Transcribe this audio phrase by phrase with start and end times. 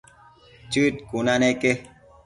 [0.71, 1.71] Chën cuna neque